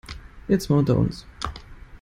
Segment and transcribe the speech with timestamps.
[0.47, 1.27] Jetzt mal unter uns.